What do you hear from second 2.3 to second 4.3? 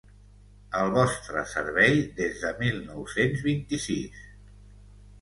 de mil nou-cents vint-i-sis